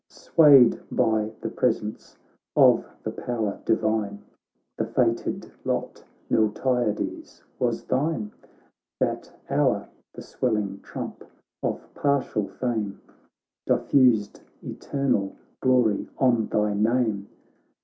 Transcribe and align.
Swayed 0.09 0.81
by 0.91 1.31
the 1.41 1.49
presence 1.51 2.17
of 2.55 2.87
the^ 3.03 3.15
power 3.23 3.61
divine. 3.65 4.23
The 4.75 4.85
fated 4.87 5.51
lot, 5.63 6.03
Miltiades, 6.27 7.43
was 7.59 7.83
thine! 7.83 8.31
That 8.99 9.31
hour 9.47 9.89
the 10.13 10.23
swelling 10.23 10.79
trump 10.79 11.23
of 11.61 11.87
partial 11.93 12.47
fame 12.47 12.99
Diffused 13.67 14.41
eternal 14.63 15.35
glory 15.61 16.07
on 16.17 16.47
thy 16.47 16.73
name 16.73 17.27